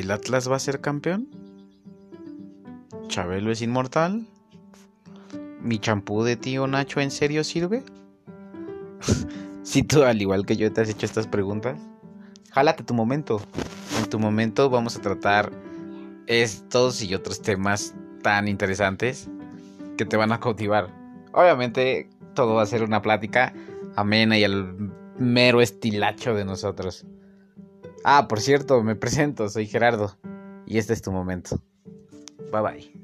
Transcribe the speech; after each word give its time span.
¿El 0.00 0.10
Atlas 0.10 0.50
va 0.50 0.56
a 0.56 0.58
ser 0.58 0.80
campeón? 0.80 1.28
¿Chabelo 3.08 3.52
es 3.52 3.60
inmortal? 3.60 4.26
¿Mi 5.60 5.78
champú 5.78 6.22
de 6.22 6.36
tío 6.36 6.66
Nacho 6.66 7.00
en 7.00 7.10
serio 7.10 7.44
sirve? 7.44 7.82
si 9.62 9.82
tú, 9.82 10.02
al 10.04 10.22
igual 10.22 10.46
que 10.46 10.56
yo, 10.56 10.72
te 10.72 10.80
has 10.80 10.88
hecho 10.88 11.04
estas 11.04 11.26
preguntas, 11.26 11.78
jálate 12.50 12.82
tu 12.82 12.94
momento. 12.94 13.42
En 13.98 14.08
tu 14.08 14.18
momento 14.18 14.70
vamos 14.70 14.96
a 14.96 15.02
tratar 15.02 15.52
estos 16.26 17.02
y 17.02 17.14
otros 17.14 17.42
temas 17.42 17.94
tan 18.22 18.48
interesantes 18.48 19.28
que 19.98 20.06
te 20.06 20.16
van 20.16 20.32
a 20.32 20.40
cautivar. 20.40 20.88
Obviamente, 21.34 22.08
todo 22.32 22.54
va 22.54 22.62
a 22.62 22.66
ser 22.66 22.84
una 22.84 23.02
plática 23.02 23.52
amena 23.96 24.38
y 24.38 24.44
al 24.44 24.94
mero 25.18 25.60
estilacho 25.60 26.34
de 26.34 26.46
nosotros. 26.46 27.04
Ah, 28.04 28.28
por 28.28 28.40
cierto, 28.40 28.82
me 28.82 28.96
presento, 28.96 29.48
soy 29.48 29.66
Gerardo 29.66 30.16
y 30.66 30.78
este 30.78 30.92
es 30.92 31.02
tu 31.02 31.12
momento. 31.12 31.60
Bye 32.52 32.62
bye. 32.62 32.99